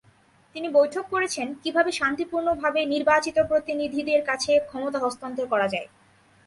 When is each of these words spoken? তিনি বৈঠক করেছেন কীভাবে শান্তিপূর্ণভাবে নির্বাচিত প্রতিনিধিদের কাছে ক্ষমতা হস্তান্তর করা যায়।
তিনি 0.55 0.67
বৈঠক 0.69 1.05
করেছেন 1.09 1.47
কীভাবে 1.63 1.91
শান্তিপূর্ণভাবে 1.91 2.81
নির্বাচিত 2.85 3.37
প্রতিনিধিদের 3.49 4.21
কাছে 4.25 4.51
ক্ষমতা 4.67 4.99
হস্তান্তর 4.99 5.45
করা 5.47 5.67
যায়। 5.73 5.87